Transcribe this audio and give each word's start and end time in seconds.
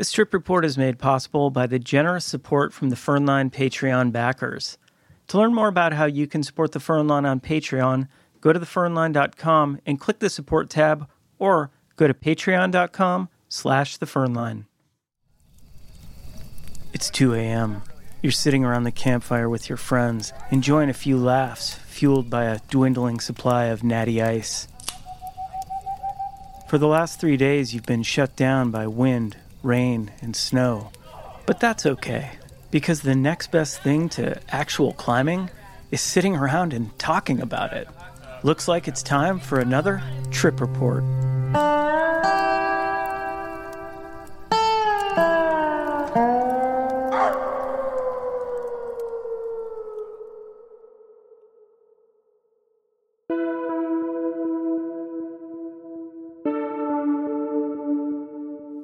This 0.00 0.12
trip 0.12 0.32
report 0.32 0.64
is 0.64 0.78
made 0.78 0.98
possible 0.98 1.50
by 1.50 1.66
the 1.66 1.78
generous 1.78 2.24
support 2.24 2.72
from 2.72 2.88
the 2.88 2.96
Firn 2.96 3.26
Line 3.26 3.50
Patreon 3.50 4.12
backers. 4.12 4.78
To 5.26 5.36
learn 5.36 5.52
more 5.52 5.68
about 5.68 5.92
how 5.92 6.06
you 6.06 6.26
can 6.26 6.42
support 6.42 6.72
the 6.72 6.80
Firn 6.80 7.06
Line 7.06 7.26
on 7.26 7.38
Patreon, 7.38 8.08
go 8.40 8.50
to 8.50 8.58
thefirnline.com 8.58 9.78
and 9.84 10.00
click 10.00 10.20
the 10.20 10.30
support 10.30 10.70
tab 10.70 11.06
or 11.38 11.70
go 11.96 12.06
to 12.08 12.14
patreon.com 12.14 13.28
slash 13.50 13.98
thefirnline. 13.98 14.64
It's 16.94 17.10
2 17.10 17.34
a.m. 17.34 17.82
You're 18.22 18.32
sitting 18.32 18.64
around 18.64 18.84
the 18.84 18.92
campfire 18.92 19.50
with 19.50 19.68
your 19.68 19.76
friends, 19.76 20.32
enjoying 20.50 20.88
a 20.88 20.94
few 20.94 21.18
laughs, 21.18 21.74
fueled 21.74 22.30
by 22.30 22.44
a 22.44 22.60
dwindling 22.70 23.20
supply 23.20 23.66
of 23.66 23.84
natty 23.84 24.22
ice. 24.22 24.66
For 26.68 26.78
the 26.78 26.88
last 26.88 27.20
three 27.20 27.36
days, 27.36 27.74
you've 27.74 27.84
been 27.84 28.02
shut 28.02 28.34
down 28.34 28.70
by 28.70 28.86
wind, 28.86 29.36
rain, 29.62 30.10
and 30.20 30.34
snow. 30.34 30.90
But 31.46 31.60
that's 31.60 31.86
okay, 31.86 32.30
because 32.70 33.02
the 33.02 33.14
next 33.14 33.50
best 33.50 33.82
thing 33.82 34.08
to 34.10 34.40
actual 34.48 34.92
climbing 34.92 35.50
is 35.90 36.00
sitting 36.00 36.36
around 36.36 36.72
and 36.72 36.96
talking 36.98 37.40
about 37.40 37.72
it. 37.72 37.88
Looks 38.42 38.68
like 38.68 38.88
it's 38.88 39.02
time 39.02 39.38
for 39.38 39.58
another 39.58 40.02
trip 40.30 40.60
report. 40.60 41.04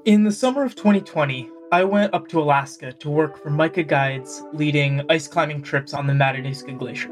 In 0.06 0.22
the 0.22 0.30
summer 0.30 0.62
of 0.62 0.76
2020, 0.76 1.50
I 1.72 1.82
went 1.82 2.14
up 2.14 2.28
to 2.28 2.40
Alaska 2.40 2.92
to 2.92 3.10
work 3.10 3.42
for 3.42 3.50
Mica 3.50 3.82
Guides 3.82 4.44
leading 4.52 5.02
ice 5.10 5.26
climbing 5.26 5.62
trips 5.62 5.92
on 5.92 6.06
the 6.06 6.12
Matanuska 6.12 6.78
Glacier. 6.78 7.10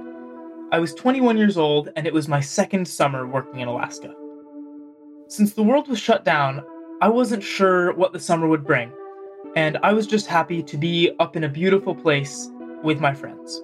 I 0.71 0.79
was 0.79 0.95
21 0.95 1.37
years 1.37 1.57
old 1.57 1.89
and 1.97 2.07
it 2.07 2.13
was 2.15 2.29
my 2.29 2.39
second 2.39 2.87
summer 2.87 3.27
working 3.27 3.59
in 3.59 3.67
Alaska. 3.67 4.15
Since 5.27 5.55
the 5.55 5.63
world 5.65 5.89
was 5.89 5.99
shut 5.99 6.25
down, 6.25 6.63
I 7.01 7.09
wasn't 7.09 7.43
sure 7.43 7.93
what 7.95 8.13
the 8.13 8.21
summer 8.21 8.47
would 8.47 8.65
bring, 8.65 8.93
and 9.57 9.77
I 9.83 9.93
was 9.93 10.07
just 10.07 10.29
happy 10.29 10.63
to 10.63 10.79
be 10.79 11.11
up 11.19 11.35
in 11.35 11.43
a 11.43 11.49
beautiful 11.49 11.97
place 11.97 12.49
with 12.85 13.01
my 13.01 13.13
friends. 13.13 13.61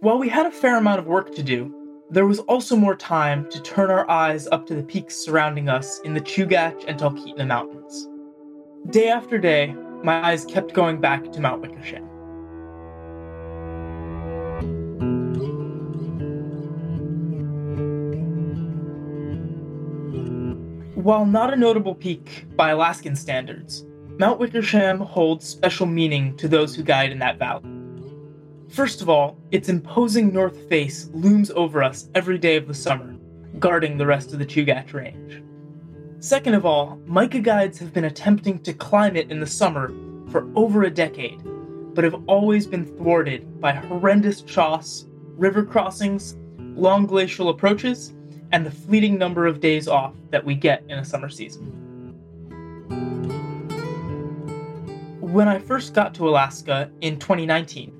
While 0.00 0.18
we 0.18 0.28
had 0.28 0.46
a 0.46 0.50
fair 0.50 0.76
amount 0.76 0.98
of 0.98 1.06
work 1.06 1.32
to 1.36 1.42
do, 1.44 1.72
there 2.10 2.26
was 2.26 2.38
also 2.40 2.74
more 2.74 2.96
time 2.96 3.48
to 3.50 3.60
turn 3.60 3.90
our 3.90 4.08
eyes 4.10 4.48
up 4.48 4.66
to 4.66 4.74
the 4.74 4.82
peaks 4.82 5.14
surrounding 5.14 5.68
us 5.68 6.00
in 6.00 6.14
the 6.14 6.20
Chugach 6.20 6.84
and 6.88 6.98
Talkeetna 6.98 7.46
Mountains. 7.46 8.08
Day 8.90 9.10
after 9.10 9.36
day, 9.36 9.74
my 10.02 10.30
eyes 10.30 10.46
kept 10.46 10.72
going 10.72 11.00
back 11.00 11.30
to 11.32 11.40
Mount 11.40 11.60
Wickersham. 11.60 12.04
While 20.94 21.26
not 21.26 21.52
a 21.52 21.56
notable 21.56 21.94
peak 21.94 22.46
by 22.56 22.70
Alaskan 22.70 23.16
standards, 23.16 23.84
Mount 24.18 24.40
Wickersham 24.40 24.98
holds 24.98 25.46
special 25.46 25.86
meaning 25.86 26.36
to 26.38 26.48
those 26.48 26.74
who 26.74 26.82
guide 26.82 27.12
in 27.12 27.18
that 27.18 27.38
valley. 27.38 27.77
First 28.68 29.00
of 29.00 29.08
all, 29.08 29.38
its 29.50 29.70
imposing 29.70 30.32
north 30.32 30.68
face 30.68 31.08
looms 31.14 31.50
over 31.50 31.82
us 31.82 32.08
every 32.14 32.36
day 32.36 32.56
of 32.56 32.68
the 32.68 32.74
summer, 32.74 33.16
guarding 33.58 33.96
the 33.96 34.06
rest 34.06 34.32
of 34.32 34.38
the 34.38 34.46
Chugach 34.46 34.92
Range. 34.92 35.42
Second 36.20 36.54
of 36.54 36.66
all, 36.66 37.00
Mica 37.06 37.40
guides 37.40 37.78
have 37.78 37.94
been 37.94 38.04
attempting 38.04 38.58
to 38.60 38.74
climb 38.74 39.16
it 39.16 39.30
in 39.30 39.40
the 39.40 39.46
summer 39.46 39.88
for 40.30 40.50
over 40.54 40.82
a 40.82 40.90
decade, 40.90 41.40
but 41.94 42.04
have 42.04 42.22
always 42.26 42.66
been 42.66 42.84
thwarted 42.84 43.58
by 43.58 43.72
horrendous 43.72 44.42
choss, 44.42 45.06
river 45.36 45.64
crossings, 45.64 46.36
long 46.58 47.06
glacial 47.06 47.48
approaches, 47.48 48.12
and 48.52 48.66
the 48.66 48.70
fleeting 48.70 49.16
number 49.16 49.46
of 49.46 49.60
days 49.60 49.88
off 49.88 50.14
that 50.30 50.44
we 50.44 50.54
get 50.54 50.84
in 50.88 50.98
a 50.98 51.04
summer 51.04 51.30
season. 51.30 51.64
When 55.20 55.48
I 55.48 55.58
first 55.58 55.94
got 55.94 56.14
to 56.14 56.28
Alaska 56.28 56.90
in 57.00 57.18
2019, 57.18 57.97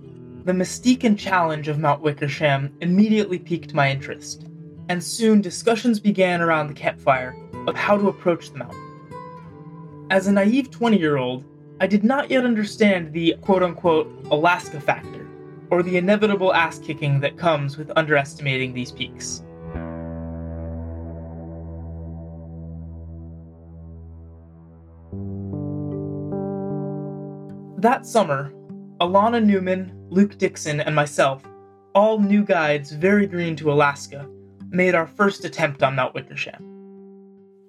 the 0.48 0.54
mystique 0.54 1.04
and 1.04 1.19
challenge 1.19 1.69
of 1.69 1.78
Mount 1.78 2.00
Wickersham 2.00 2.75
immediately 2.81 3.38
piqued 3.38 3.75
my 3.75 3.91
interest, 3.91 4.47
and 4.88 5.04
soon 5.04 5.42
discussions 5.42 6.00
began 6.00 6.41
around 6.41 6.69
the 6.69 6.72
campfire 6.75 7.36
of 7.66 7.76
how 7.76 7.98
to 7.98 8.09
approach 8.09 8.50
the 8.50 8.56
mountain. 8.56 10.06
As 10.08 10.26
a 10.26 10.32
naive 10.32 10.70
20 10.70 10.97
year 10.97 11.19
old, 11.19 11.44
I 11.82 11.87
did 11.87 12.03
not 12.03 12.31
yet 12.31 12.47
understand 12.47 13.12
the 13.12 13.37
quote 13.42 13.62
unquote 13.62 14.10
Alaska 14.31 14.81
factor, 14.81 15.28
or 15.69 15.82
the 15.82 15.98
inevitable 15.98 16.54
ass 16.54 16.78
kicking 16.78 17.20
that 17.20 17.37
comes 17.37 17.76
with 17.76 17.92
underestimating 17.94 18.72
these 18.72 18.91
peaks. 18.91 19.42
That 27.76 28.06
summer, 28.06 28.50
Alana 28.98 29.44
Newman, 29.44 29.97
Luke 30.10 30.38
Dixon, 30.38 30.80
and 30.80 30.94
myself, 30.94 31.42
all 31.94 32.19
new 32.19 32.42
guides 32.42 32.92
very 32.92 33.26
green 33.26 33.54
to 33.56 33.70
Alaska, 33.70 34.26
made 34.70 34.94
our 34.94 35.06
first 35.06 35.44
attempt 35.44 35.82
on 35.82 35.96
Mount 35.96 36.14
Wickersham. 36.14 36.64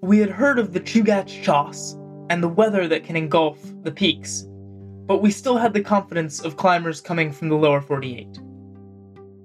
We 0.01 0.19
had 0.19 0.29
heard 0.29 0.57
of 0.57 0.71
the 0.71 0.79
Chugach 0.79 1.43
Choss 1.43 1.97
and 2.29 2.41
the 2.41 2.47
weather 2.47 2.87
that 2.87 3.03
can 3.03 3.17
engulf 3.17 3.59
the 3.83 3.91
peaks, 3.91 4.45
but 5.05 5.21
we 5.21 5.31
still 5.31 5.57
had 5.57 5.73
the 5.73 5.81
confidence 5.81 6.39
of 6.39 6.55
climbers 6.55 7.01
coming 7.01 7.31
from 7.31 7.49
the 7.49 7.55
lower 7.55 7.81
48. 7.81 8.39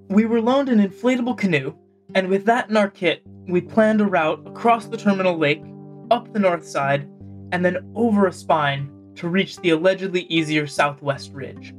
We 0.07 0.25
were 0.25 0.41
loaned 0.41 0.69
an 0.69 0.79
inflatable 0.79 1.37
canoe, 1.37 1.75
and 2.13 2.29
with 2.29 2.45
that 2.45 2.69
in 2.69 2.77
our 2.77 2.89
kit, 2.89 3.23
we 3.47 3.59
planned 3.59 3.99
a 3.99 4.05
route 4.05 4.41
across 4.47 4.85
the 4.85 4.97
terminal 4.97 5.37
lake, 5.37 5.63
up 6.11 6.31
the 6.31 6.39
north 6.39 6.65
side, 6.65 7.09
and 7.51 7.65
then 7.65 7.91
over 7.93 8.27
a 8.27 8.31
spine 8.31 8.89
to 9.15 9.27
reach 9.27 9.57
the 9.57 9.71
allegedly 9.71 10.21
easier 10.23 10.65
southwest 10.65 11.33
ridge. 11.33 11.73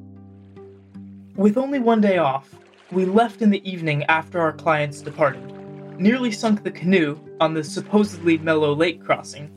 With 1.36 1.58
only 1.58 1.78
one 1.78 2.00
day 2.00 2.16
off, 2.16 2.54
we 2.90 3.04
left 3.04 3.42
in 3.42 3.50
the 3.50 3.70
evening 3.70 4.04
after 4.04 4.40
our 4.40 4.54
clients 4.54 5.02
departed, 5.02 5.44
nearly 6.00 6.30
sunk 6.32 6.62
the 6.62 6.70
canoe 6.70 7.18
on 7.42 7.52
the 7.52 7.62
supposedly 7.62 8.38
mellow 8.38 8.74
lake 8.74 9.04
crossing, 9.04 9.50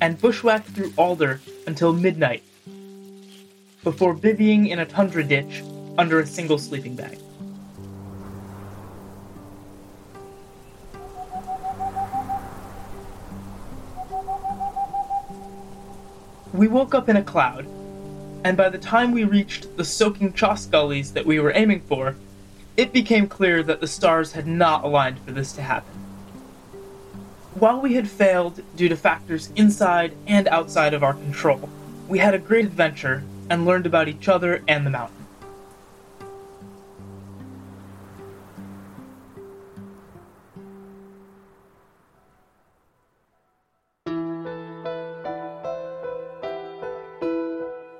and 0.00 0.16
bushwhacked 0.20 0.68
through 0.68 0.92
Alder 0.96 1.40
until 1.66 1.92
midnight 1.92 2.44
before 3.82 4.14
bivvying 4.14 4.68
in 4.68 4.78
a 4.78 4.86
tundra 4.86 5.24
ditch 5.24 5.64
under 5.98 6.20
a 6.20 6.26
single 6.26 6.58
sleeping 6.58 6.94
bag. 6.94 7.18
We 16.52 16.68
woke 16.68 16.94
up 16.94 17.08
in 17.08 17.16
a 17.16 17.22
cloud, 17.24 17.66
and 18.44 18.56
by 18.56 18.68
the 18.68 18.78
time 18.78 19.12
we 19.12 19.24
reached 19.24 19.76
the 19.76 19.84
soaking 19.84 20.32
choss 20.32 20.66
gullies 20.66 21.12
that 21.12 21.26
we 21.26 21.40
were 21.40 21.52
aiming 21.54 21.80
for, 21.80 22.16
it 22.76 22.92
became 22.92 23.26
clear 23.26 23.62
that 23.62 23.80
the 23.80 23.86
stars 23.86 24.32
had 24.32 24.46
not 24.46 24.84
aligned 24.84 25.18
for 25.20 25.32
this 25.32 25.52
to 25.52 25.62
happen. 25.62 25.92
While 27.54 27.80
we 27.80 27.94
had 27.94 28.08
failed 28.08 28.60
due 28.76 28.90
to 28.90 28.96
factors 28.96 29.50
inside 29.56 30.12
and 30.26 30.46
outside 30.48 30.92
of 30.92 31.02
our 31.02 31.14
control, 31.14 31.70
we 32.06 32.18
had 32.18 32.34
a 32.34 32.38
great 32.38 32.66
adventure 32.66 33.24
and 33.48 33.64
learned 33.64 33.86
about 33.86 34.08
each 34.08 34.28
other 34.28 34.62
and 34.68 34.84
the 34.84 34.90
mountain. 34.90 35.15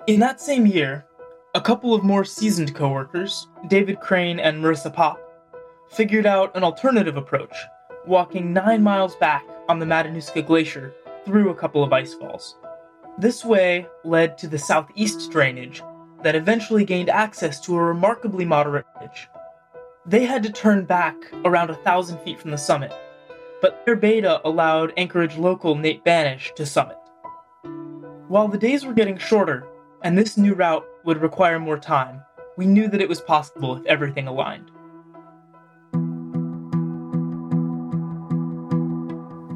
In 0.07 0.21
that 0.21 0.41
same 0.41 0.67
year, 0.67 1.05
a 1.57 1.61
couple 1.61 1.93
of 1.93 2.05
more 2.05 2.25
seasoned 2.25 2.77
coworkers, 2.77 3.49
David 3.67 3.99
Crane 3.99 4.39
and 4.39 4.63
Marissa 4.63 4.95
Pop, 4.95 5.19
figured 5.91 6.27
out 6.27 6.57
an 6.57 6.63
alternative 6.63 7.17
approach, 7.17 7.57
walking 8.07 8.53
nine 8.53 8.85
miles 8.85 9.17
back 9.17 9.45
on 9.69 9.81
the 9.81 9.87
Matanuska 9.87 10.47
Glacier 10.47 10.95
through 11.25 11.51
a 11.51 11.57
couple 11.57 11.83
of 11.83 11.93
ice 11.93 12.15
falls. 12.15 12.57
This 13.19 13.45
way 13.45 13.89
led 14.05 14.39
to 14.39 14.47
the 14.47 14.61
southeast 14.61 15.33
drainage 15.33 15.83
that 16.23 16.37
eventually 16.37 16.85
gained 16.85 17.11
access 17.11 17.59
to 17.63 17.75
a 17.75 17.83
remarkably 17.83 18.45
moderate 18.45 18.87
ridge. 19.01 19.29
They 20.07 20.25
had 20.25 20.45
to 20.45 20.53
turn 20.53 20.85
back 20.85 21.17
around 21.45 21.71
a 21.71 21.83
thousand 21.83 22.19
feet 22.21 22.39
from 22.39 22.53
the 22.53 22.59
summit, 22.59 22.93
but 23.61 23.85
their 23.85 23.97
beta 23.97 24.41
allowed 24.45 24.93
Anchorage 24.97 25.37
local 25.37 25.75
Nate 25.75 26.05
Banish 26.05 26.53
to 26.55 26.65
summit. 26.65 26.97
While 28.29 28.47
the 28.47 28.57
days 28.57 28.85
were 28.85 28.95
getting 28.95 29.19
shorter, 29.19 29.67
and 30.07 30.17
this 30.17 30.37
new 30.37 30.55
route 30.55 30.87
would 31.03 31.21
require 31.21 31.59
more 31.59 31.77
time, 31.77 32.23
we 32.57 32.65
knew 32.65 32.87
that 32.87 33.01
it 33.01 33.09
was 33.09 33.21
possible 33.21 33.75
if 33.75 33.85
everything 33.87 34.29
aligned. 34.29 34.71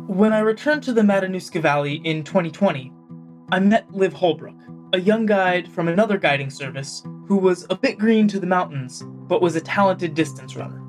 When 0.09 0.33
I 0.33 0.41
returned 0.41 0.83
to 0.83 0.93
the 0.93 1.03
Matanuska 1.03 1.63
Valley 1.63 2.01
in 2.05 2.25
2020, 2.25 2.93
I 3.53 3.61
met 3.61 3.95
Liv 3.95 4.13
Holbrook, 4.13 4.57
a 4.93 4.99
young 4.99 5.25
guide 5.25 5.71
from 5.71 5.87
another 5.87 6.19
guiding 6.19 6.51
service 6.51 7.05
who 7.29 7.37
was 7.37 7.65
a 7.71 7.77
bit 7.77 7.97
green 7.97 8.27
to 8.27 8.41
the 8.41 8.47
mountains, 8.49 9.05
but 9.07 9.41
was 9.41 9.55
a 9.55 9.61
talented 9.61 10.17
distance 10.17 10.57
runner. 10.57 10.81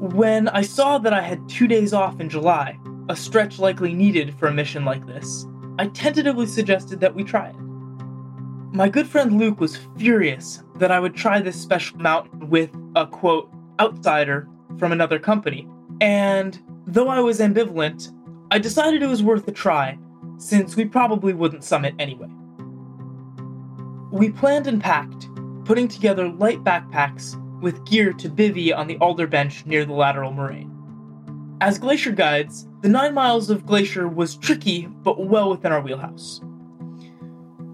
When 0.00 0.48
I 0.48 0.62
saw 0.62 0.98
that 0.98 1.12
I 1.12 1.22
had 1.22 1.48
two 1.48 1.68
days 1.68 1.92
off 1.92 2.18
in 2.18 2.28
July, 2.28 2.76
a 3.08 3.14
stretch 3.14 3.60
likely 3.60 3.94
needed 3.94 4.36
for 4.40 4.48
a 4.48 4.52
mission 4.52 4.84
like 4.84 5.06
this, 5.06 5.46
I 5.78 5.86
tentatively 5.86 6.46
suggested 6.46 6.98
that 6.98 7.14
we 7.14 7.22
try 7.22 7.50
it. 7.50 7.61
My 8.74 8.88
good 8.88 9.06
friend 9.06 9.38
Luke 9.38 9.60
was 9.60 9.76
furious 9.98 10.62
that 10.76 10.90
I 10.90 10.98
would 10.98 11.14
try 11.14 11.40
this 11.42 11.60
special 11.60 11.98
mountain 11.98 12.48
with 12.48 12.70
a 12.96 13.06
quote, 13.06 13.52
outsider 13.78 14.48
from 14.78 14.92
another 14.92 15.18
company, 15.18 15.68
and 16.00 16.58
though 16.86 17.08
I 17.08 17.20
was 17.20 17.38
ambivalent, 17.40 18.10
I 18.50 18.58
decided 18.58 19.02
it 19.02 19.08
was 19.08 19.22
worth 19.22 19.46
a 19.46 19.52
try, 19.52 19.98
since 20.38 20.74
we 20.74 20.86
probably 20.86 21.34
wouldn't 21.34 21.64
summit 21.64 21.94
anyway. 21.98 22.30
We 24.10 24.30
planned 24.30 24.66
and 24.66 24.82
packed, 24.82 25.28
putting 25.66 25.86
together 25.86 26.30
light 26.30 26.64
backpacks 26.64 27.38
with 27.60 27.84
gear 27.84 28.14
to 28.14 28.30
bivy 28.30 28.74
on 28.74 28.86
the 28.86 28.96
alder 29.02 29.26
bench 29.26 29.66
near 29.66 29.84
the 29.84 29.92
lateral 29.92 30.32
moraine. 30.32 30.70
As 31.60 31.78
glacier 31.78 32.12
guides, 32.12 32.66
the 32.80 32.88
nine 32.88 33.12
miles 33.12 33.50
of 33.50 33.66
glacier 33.66 34.08
was 34.08 34.36
tricky 34.36 34.86
but 34.86 35.26
well 35.26 35.50
within 35.50 35.72
our 35.72 35.82
wheelhouse. 35.82 36.40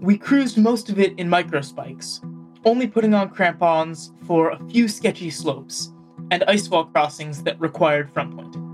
We 0.01 0.17
cruised 0.17 0.57
most 0.57 0.89
of 0.89 0.97
it 0.97 1.19
in 1.19 1.27
microspikes, 1.27 2.23
only 2.63 2.87
putting 2.87 3.13
on 3.13 3.31
crampons 3.31 4.11
for 4.25 4.51
a 4.51 4.69
few 4.69 4.87
sketchy 4.87 5.29
slopes 5.29 5.91
and 6.31 6.41
ice 6.45 6.69
wall 6.69 6.85
crossings 6.85 7.43
that 7.43 7.59
required 7.59 8.09
front 8.09 8.33
pointing. 8.33 8.65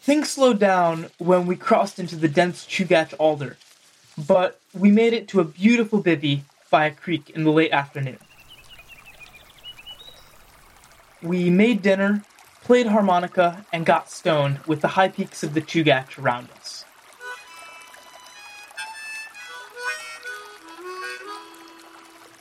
Things 0.00 0.28
slowed 0.28 0.58
down 0.58 1.06
when 1.18 1.46
we 1.46 1.54
crossed 1.54 2.00
into 2.00 2.16
the 2.16 2.26
dense 2.26 2.66
Chugach 2.66 3.14
alder, 3.20 3.56
but 4.26 4.60
we 4.74 4.90
made 4.90 5.12
it 5.12 5.28
to 5.28 5.38
a 5.38 5.44
beautiful 5.44 6.02
bivvy 6.02 6.40
by 6.68 6.86
a 6.86 6.90
creek 6.90 7.30
in 7.30 7.44
the 7.44 7.52
late 7.52 7.70
afternoon. 7.70 8.18
We 11.22 11.48
made 11.48 11.80
dinner, 11.80 12.24
played 12.64 12.86
harmonica, 12.86 13.66
and 13.72 13.84
got 13.84 14.10
stoned 14.10 14.58
with 14.66 14.80
the 14.80 14.88
high 14.88 15.08
peaks 15.08 15.42
of 15.42 15.54
the 15.54 15.60
Chugach 15.60 16.18
around 16.18 16.48
us. 16.52 16.84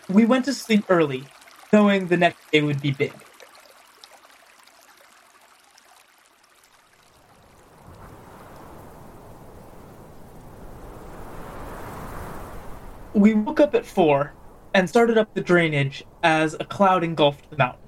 We 0.09 0.25
went 0.25 0.45
to 0.45 0.53
sleep 0.53 0.85
early, 0.89 1.25
knowing 1.71 2.07
the 2.07 2.18
next 2.18 2.51
day 2.51 2.62
would 2.62 2.81
be 2.81 2.91
big. 2.91 3.13
We 13.13 13.33
woke 13.33 13.59
up 13.59 13.75
at 13.75 13.85
4 13.85 14.33
and 14.74 14.88
started 14.88 15.17
up 15.17 15.33
the 15.33 15.41
drainage 15.41 16.03
as 16.24 16.56
a 16.59 16.65
cloud 16.65 17.03
engulfed 17.03 17.50
the 17.50 17.57
mountain. 17.57 17.80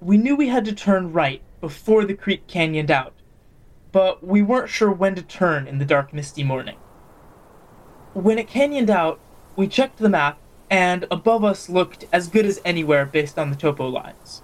We 0.00 0.16
knew 0.16 0.36
we 0.36 0.46
had 0.46 0.64
to 0.66 0.72
turn 0.72 1.12
right 1.12 1.42
before 1.60 2.04
the 2.04 2.14
creek 2.14 2.46
canyoned 2.46 2.88
out, 2.90 3.14
but 3.90 4.24
we 4.24 4.42
weren't 4.42 4.68
sure 4.68 4.92
when 4.92 5.16
to 5.16 5.22
turn 5.22 5.66
in 5.66 5.78
the 5.78 5.84
dark, 5.84 6.14
misty 6.14 6.44
morning. 6.44 6.76
When 8.14 8.38
it 8.38 8.48
canyoned 8.48 8.90
out, 8.90 9.18
we 9.56 9.66
checked 9.66 9.98
the 9.98 10.08
map, 10.08 10.38
and 10.70 11.04
above 11.10 11.42
us 11.42 11.68
looked 11.68 12.06
as 12.12 12.28
good 12.28 12.46
as 12.46 12.60
anywhere 12.64 13.06
based 13.06 13.40
on 13.40 13.50
the 13.50 13.56
topo 13.56 13.88
lines. 13.88 14.42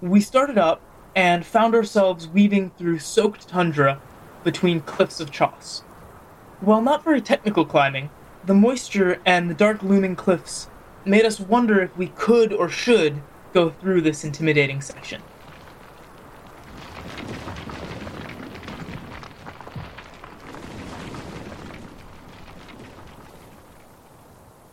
We 0.00 0.20
started 0.20 0.56
up 0.56 0.80
and 1.16 1.44
found 1.44 1.74
ourselves 1.74 2.28
weaving 2.28 2.70
through 2.78 3.00
soaked 3.00 3.48
tundra 3.48 4.00
between 4.44 4.82
cliffs 4.82 5.18
of 5.18 5.32
choss. 5.32 5.80
While 6.60 6.82
not 6.82 7.02
very 7.02 7.20
technical 7.20 7.64
climbing, 7.64 8.10
the 8.44 8.54
moisture 8.54 9.20
and 9.26 9.50
the 9.50 9.54
dark 9.54 9.82
looming 9.82 10.14
cliffs 10.14 10.68
made 11.04 11.24
us 11.24 11.40
wonder 11.40 11.82
if 11.82 11.96
we 11.96 12.06
could 12.06 12.52
or 12.52 12.68
should 12.68 13.20
go 13.56 13.70
through 13.70 14.02
this 14.02 14.22
intimidating 14.22 14.82
section. 14.82 15.22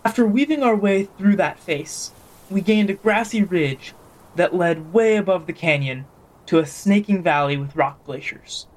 After 0.04 0.28
weaving 0.28 0.64
our 0.64 0.76
way 0.76 1.06
through 1.06 1.38
that 1.38 1.62
face, 1.62 2.12
we 2.50 2.60
gained 2.60 2.90
a 2.90 2.94
grassy 2.94 3.42
ridge 3.42 3.94
that 4.36 4.54
led 4.54 4.92
way 4.92 5.16
above 5.16 5.48
the 5.48 5.54
canyon 5.54 6.04
to 6.48 6.60
a 6.60 6.66
snaking 6.66 7.24
valley 7.24 7.56
with 7.56 7.78
rock 7.78 8.04
glaciers. 8.04 8.68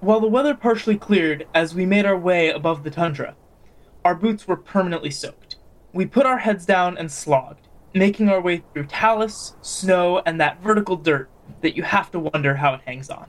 While 0.00 0.20
the 0.20 0.26
weather 0.26 0.54
partially 0.54 0.96
cleared 0.96 1.46
as 1.52 1.74
we 1.74 1.84
made 1.84 2.06
our 2.06 2.16
way 2.16 2.48
above 2.48 2.82
the 2.84 2.90
tundra, 2.90 3.36
our 4.06 4.14
boots 4.14 4.48
were 4.48 4.56
permanently 4.56 5.10
soaked. 5.10 5.56
We 5.92 6.06
put 6.06 6.24
our 6.24 6.38
heads 6.38 6.64
down 6.64 6.96
and 6.96 7.12
slogged, 7.12 7.68
making 7.94 8.28
our 8.28 8.40
way 8.40 8.62
through 8.72 8.86
talus, 8.86 9.56
snow, 9.62 10.22
and 10.24 10.40
that 10.40 10.62
vertical 10.62 10.96
dirt 10.96 11.28
that 11.60 11.76
you 11.76 11.82
have 11.82 12.10
to 12.12 12.18
wonder 12.18 12.54
how 12.56 12.74
it 12.74 12.80
hangs 12.86 13.10
on. 13.10 13.28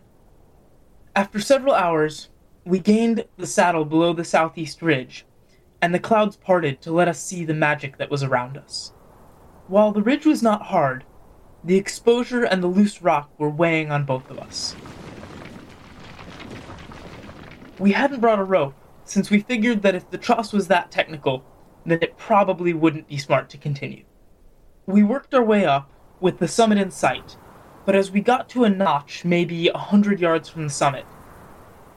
After 1.15 1.39
several 1.39 1.73
hours, 1.73 2.29
we 2.63 2.79
gained 2.79 3.25
the 3.37 3.47
saddle 3.47 3.85
below 3.85 4.13
the 4.13 4.23
southeast 4.23 4.81
ridge, 4.81 5.25
and 5.81 5.93
the 5.93 5.99
clouds 5.99 6.37
parted 6.37 6.81
to 6.81 6.91
let 6.91 7.07
us 7.07 7.21
see 7.21 7.43
the 7.43 7.53
magic 7.53 7.97
that 7.97 8.11
was 8.11 8.23
around 8.23 8.55
us. 8.55 8.93
While 9.67 9.91
the 9.91 10.03
ridge 10.03 10.25
was 10.25 10.43
not 10.43 10.61
hard, 10.63 11.03
the 11.63 11.77
exposure 11.77 12.43
and 12.43 12.61
the 12.61 12.67
loose 12.67 13.01
rock 13.01 13.31
were 13.37 13.49
weighing 13.49 13.91
on 13.91 14.05
both 14.05 14.29
of 14.29 14.39
us. 14.39 14.75
We 17.79 17.91
hadn't 17.91 18.19
brought 18.19 18.39
a 18.39 18.43
rope, 18.43 18.75
since 19.05 19.31
we 19.31 19.39
figured 19.39 19.81
that 19.81 19.95
if 19.95 20.09
the 20.11 20.17
choss 20.17 20.53
was 20.53 20.67
that 20.67 20.91
technical, 20.91 21.43
then 21.85 21.99
it 22.01 22.15
probably 22.15 22.73
wouldn't 22.73 23.07
be 23.07 23.17
smart 23.17 23.49
to 23.49 23.57
continue. 23.57 24.03
We 24.87 25.03
worked 25.03 25.33
our 25.33 25.43
way 25.43 25.65
up, 25.65 25.91
with 26.19 26.39
the 26.39 26.47
summit 26.47 26.77
in 26.77 26.91
sight, 26.91 27.37
but 27.85 27.95
as 27.95 28.11
we 28.11 28.21
got 28.21 28.49
to 28.49 28.63
a 28.63 28.69
notch 28.69 29.23
maybe 29.25 29.67
a 29.67 29.77
hundred 29.77 30.19
yards 30.19 30.49
from 30.49 30.63
the 30.63 30.69
summit, 30.69 31.05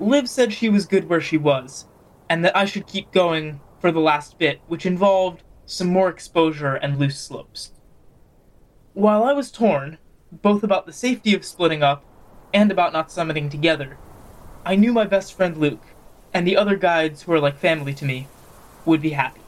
Liv 0.00 0.28
said 0.28 0.52
she 0.52 0.68
was 0.68 0.86
good 0.86 1.08
where 1.08 1.20
she 1.20 1.36
was, 1.38 1.86
and 2.28 2.44
that 2.44 2.56
I 2.56 2.64
should 2.64 2.86
keep 2.86 3.12
going 3.12 3.60
for 3.80 3.92
the 3.92 4.00
last 4.00 4.38
bit, 4.38 4.60
which 4.66 4.86
involved 4.86 5.42
some 5.66 5.88
more 5.88 6.08
exposure 6.08 6.74
and 6.74 6.98
loose 6.98 7.18
slopes. 7.18 7.72
While 8.92 9.24
I 9.24 9.32
was 9.32 9.50
torn, 9.50 9.98
both 10.30 10.62
about 10.62 10.86
the 10.86 10.92
safety 10.92 11.34
of 11.34 11.44
splitting 11.44 11.82
up 11.82 12.04
and 12.52 12.70
about 12.70 12.92
not 12.92 13.08
summiting 13.08 13.50
together, 13.50 13.96
I 14.64 14.76
knew 14.76 14.92
my 14.92 15.04
best 15.04 15.34
friend 15.34 15.56
Luke 15.56 15.84
and 16.32 16.46
the 16.46 16.56
other 16.56 16.76
guides 16.76 17.22
who 17.22 17.32
are 17.32 17.40
like 17.40 17.58
family 17.58 17.94
to 17.94 18.04
me 18.04 18.28
would 18.84 19.00
be 19.00 19.10
happy. 19.10 19.43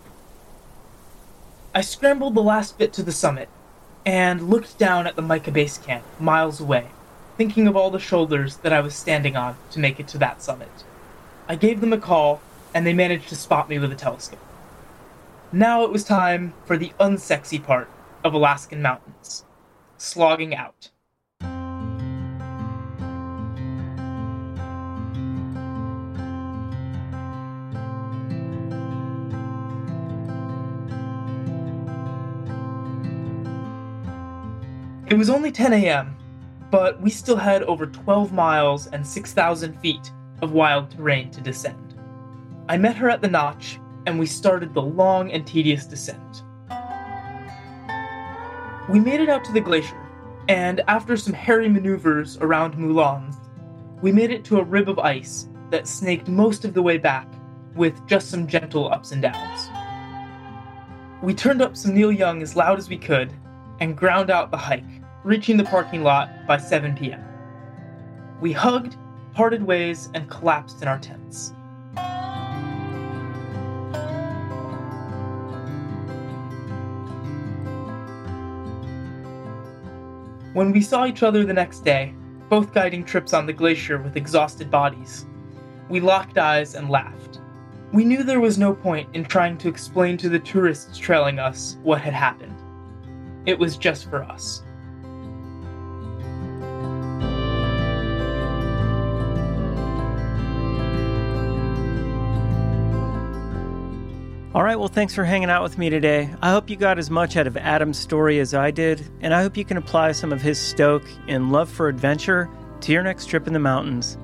I 1.77 1.83
scrambled 1.83 2.35
the 2.35 2.43
last 2.43 2.79
bit 2.79 2.95
to 2.95 3.03
the 3.03 3.13
summit 3.13 3.51
and 4.07 4.49
looked 4.49 4.79
down 4.79 5.07
at 5.07 5.15
the 5.15 5.21
mica 5.21 5.51
base 5.51 5.77
camp 5.77 6.05
miles 6.19 6.59
away, 6.59 6.87
thinking 7.37 7.69
of 7.69 7.77
all 7.77 7.91
the 7.91 7.99
shoulders 7.99 8.57
that 8.63 8.73
I 8.73 8.81
was 8.81 8.95
standing 8.95 9.37
on 9.37 9.59
to 9.73 9.79
make 9.79 10.01
it 10.01 10.09
to 10.09 10.19
that 10.19 10.41
summit. 10.41 10.71
I 11.47 11.55
gave 11.55 11.83
them 11.83 11.93
a 11.93 11.99
call 11.99 12.41
and 12.73 12.87
they 12.87 12.95
managed 12.95 13.29
to 13.29 13.37
spot 13.37 13.69
me 13.69 13.79
with 13.79 13.93
a 13.93 13.95
telescope. 13.95 14.41
Now 15.53 15.85
it 15.85 15.93
was 15.93 16.03
time 16.03 16.55
for 16.65 16.79
the 16.79 16.93
unsexy 16.99 17.63
part 17.63 17.91
of 18.25 18.33
Alaskan 18.33 18.81
mountains 18.81 19.45
slogging 19.99 20.55
out. 20.55 20.89
It 35.09 35.17
was 35.17 35.31
only 35.31 35.53
10 35.53 35.73
a.m., 35.73 36.17
but 36.69 37.01
we 37.01 37.11
still 37.11 37.37
had 37.37 37.63
over 37.63 37.87
12 37.87 38.33
miles 38.33 38.89
and 38.89 39.07
6,000 39.07 39.81
feet 39.81 40.11
of 40.43 40.51
wild 40.51 40.91
terrain 40.91 41.31
to 41.31 41.41
descend. 41.41 41.95
I 42.69 42.77
met 42.77 42.97
her 42.97 43.09
at 43.09 43.21
the 43.21 43.29
notch, 43.29 43.79
and 44.07 44.19
we 44.19 44.27
started 44.27 44.75
the 44.75 44.83
long 44.83 45.31
and 45.31 45.47
tedious 45.47 45.87
descent. 45.87 46.43
We 48.89 48.99
made 48.99 49.21
it 49.21 49.29
out 49.29 49.45
to 49.45 49.53
the 49.53 49.61
glacier, 49.61 49.97
and 50.49 50.81
after 50.89 51.17
some 51.17 51.35
hairy 51.35 51.69
maneuvers 51.69 52.37
around 52.39 52.77
moulins, 52.77 53.37
we 54.03 54.11
made 54.11 54.33
it 54.33 54.45
to 54.47 54.59
a 54.59 54.65
rib 54.65 54.89
of 54.89 54.99
ice 54.99 55.49
that 55.71 55.87
snaked 55.87 56.27
most 56.27 56.65
of 56.65 56.75
the 56.75 56.83
way 56.83 56.99
back, 56.99 57.29
with 57.77 58.05
just 58.09 58.29
some 58.29 58.49
gentle 58.49 58.93
ups 58.93 59.13
and 59.13 59.23
downs. 59.23 59.71
We 61.23 61.33
turned 61.33 61.63
up 61.63 61.77
some 61.77 61.95
Neil 61.95 62.11
Young 62.11 62.43
as 62.43 62.57
loud 62.57 62.79
as 62.79 62.89
we 62.89 62.99
could 62.99 63.33
and 63.81 63.97
ground 63.97 64.31
out 64.31 64.51
the 64.51 64.57
hike, 64.57 64.96
reaching 65.27 65.57
the 65.57 65.65
parking 65.65 66.05
lot 66.05 66.31
by 66.47 66.57
7 66.57 66.95
p.m. 66.95 67.21
We 68.41 68.53
hugged, 68.53 68.97
parted 69.35 69.61
ways, 69.61 70.09
and 70.15 70.31
collapsed 70.31 70.83
in 70.83 70.87
our 70.87 71.01
tents. 71.01 71.53
When 80.53 80.71
we 80.71 80.81
saw 80.81 81.07
each 81.07 81.25
other 81.25 81.45
the 81.45 81.53
next 81.53 81.81
day, 81.81 82.15
both 82.49 82.73
guiding 82.73 83.03
trips 83.03 83.35
on 83.35 83.47
the 83.47 83.53
glacier 83.53 83.99
with 83.99 84.17
exhausted 84.17 84.71
bodies, 84.71 85.27
we 85.89 85.99
locked 85.99 86.39
eyes 86.39 86.77
and 86.77 86.89
laughed. 86.89 87.41
We 87.93 88.05
knew 88.05 88.23
there 88.23 88.39
was 88.39 88.59
no 88.59 88.73
point 88.73 89.09
in 89.13 89.25
trying 89.25 89.59
to 89.59 89.69
explain 89.69 90.19
to 90.19 90.29
the 90.29 90.39
tourists 90.39 90.97
trailing 90.97 91.41
us 91.41 91.79
what 91.83 92.01
had 92.01 92.15
happened. 92.15 92.55
It 93.45 93.59
was 93.59 93.77
just 93.77 94.09
for 94.09 94.23
us. 94.23 94.63
Right, 104.67 104.77
well, 104.81 104.89
thanks 104.89 105.15
for 105.15 105.23
hanging 105.23 105.49
out 105.49 105.63
with 105.63 105.79
me 105.79 105.89
today. 105.89 106.29
I 106.43 106.51
hope 106.51 106.69
you 106.69 106.75
got 106.75 106.99
as 106.99 107.09
much 107.09 107.37
out 107.37 107.47
of 107.47 107.57
Adam's 107.57 107.97
story 107.97 108.41
as 108.41 108.53
I 108.53 108.73
did, 108.73 109.09
and 109.21 109.33
I 109.33 109.41
hope 109.41 109.57
you 109.57 109.65
can 109.65 109.77
apply 109.77 110.11
some 110.11 110.33
of 110.33 110.43
his 110.43 110.59
stoke 110.59 111.05
and 111.29 111.53
love 111.53 111.71
for 111.71 111.87
adventure 111.87 112.51
to 112.81 112.91
your 112.91 113.05
next 113.05 113.27
trip 113.27 113.47
in 113.47 113.53
the 113.53 113.61
mountains. 113.61 114.19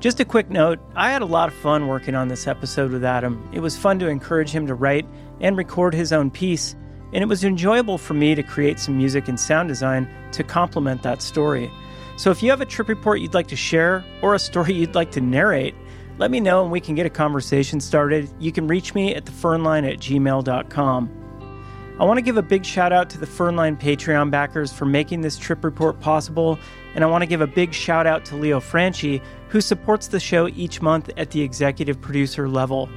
Just 0.00 0.18
a 0.18 0.24
quick 0.24 0.50
note 0.50 0.80
I 0.96 1.12
had 1.12 1.22
a 1.22 1.26
lot 1.26 1.48
of 1.48 1.54
fun 1.54 1.86
working 1.86 2.16
on 2.16 2.26
this 2.26 2.48
episode 2.48 2.90
with 2.90 3.04
Adam. 3.04 3.48
It 3.52 3.60
was 3.60 3.76
fun 3.76 4.00
to 4.00 4.08
encourage 4.08 4.50
him 4.50 4.66
to 4.66 4.74
write 4.74 5.06
and 5.40 5.56
record 5.56 5.94
his 5.94 6.12
own 6.12 6.32
piece, 6.32 6.74
and 7.12 7.22
it 7.22 7.28
was 7.28 7.44
enjoyable 7.44 7.98
for 7.98 8.14
me 8.14 8.34
to 8.34 8.42
create 8.42 8.80
some 8.80 8.96
music 8.96 9.28
and 9.28 9.38
sound 9.38 9.68
design 9.68 10.08
to 10.32 10.42
complement 10.42 11.04
that 11.04 11.22
story. 11.22 11.70
So 12.16 12.32
if 12.32 12.42
you 12.42 12.50
have 12.50 12.60
a 12.60 12.66
trip 12.66 12.88
report 12.88 13.20
you'd 13.20 13.34
like 13.34 13.46
to 13.46 13.56
share 13.56 14.04
or 14.22 14.34
a 14.34 14.40
story 14.40 14.72
you'd 14.72 14.96
like 14.96 15.12
to 15.12 15.20
narrate, 15.20 15.76
let 16.18 16.30
me 16.30 16.40
know 16.40 16.62
and 16.62 16.70
we 16.70 16.80
can 16.80 16.94
get 16.94 17.06
a 17.06 17.10
conversation 17.10 17.80
started. 17.80 18.28
You 18.38 18.52
can 18.52 18.66
reach 18.66 18.94
me 18.94 19.14
at 19.14 19.24
thefirnline 19.24 19.90
at 19.90 19.98
gmail.com. 19.98 21.14
I 22.00 22.04
want 22.04 22.18
to 22.18 22.22
give 22.22 22.36
a 22.36 22.42
big 22.42 22.64
shout 22.64 22.92
out 22.92 23.10
to 23.10 23.18
the 23.18 23.26
Firn 23.26 23.56
Line 23.56 23.76
Patreon 23.76 24.30
backers 24.30 24.72
for 24.72 24.84
making 24.84 25.20
this 25.20 25.36
trip 25.36 25.64
report 25.64 25.98
possible, 25.98 26.58
and 26.94 27.02
I 27.02 27.08
want 27.08 27.22
to 27.22 27.26
give 27.26 27.40
a 27.40 27.46
big 27.46 27.72
shout 27.72 28.06
out 28.06 28.24
to 28.26 28.36
Leo 28.36 28.60
Franchi, 28.60 29.20
who 29.48 29.60
supports 29.60 30.06
the 30.06 30.20
show 30.20 30.46
each 30.48 30.80
month 30.80 31.10
at 31.16 31.32
the 31.32 31.42
executive 31.42 32.00
producer 32.00 32.48
level. 32.48 32.88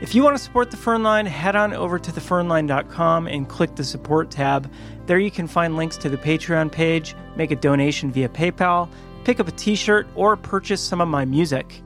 If 0.00 0.14
you 0.14 0.22
want 0.22 0.38
to 0.38 0.42
support 0.42 0.70
the 0.70 0.78
Firn 0.78 1.02
Line, 1.02 1.26
head 1.26 1.54
on 1.54 1.74
over 1.74 1.98
to 1.98 2.10
thefirnline.com 2.10 3.26
and 3.26 3.46
click 3.46 3.74
the 3.74 3.84
support 3.84 4.30
tab. 4.30 4.72
There 5.04 5.18
you 5.18 5.30
can 5.30 5.46
find 5.46 5.76
links 5.76 5.98
to 5.98 6.08
the 6.08 6.16
Patreon 6.16 6.72
page, 6.72 7.14
make 7.36 7.50
a 7.50 7.56
donation 7.56 8.10
via 8.10 8.30
PayPal, 8.30 8.88
pick 9.24 9.38
up 9.38 9.48
a 9.48 9.52
t 9.52 9.74
shirt, 9.74 10.06
or 10.14 10.38
purchase 10.38 10.80
some 10.80 11.02
of 11.02 11.08
my 11.08 11.26
music. 11.26 11.82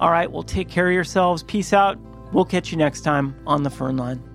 All 0.00 0.10
right, 0.10 0.30
well, 0.30 0.42
take 0.42 0.68
care 0.68 0.88
of 0.88 0.94
yourselves. 0.94 1.42
Peace 1.42 1.72
out. 1.72 1.98
We'll 2.32 2.44
catch 2.44 2.70
you 2.70 2.78
next 2.78 3.00
time 3.00 3.34
on 3.46 3.62
the 3.62 3.70
Firn 3.70 3.96
Line. 3.96 4.27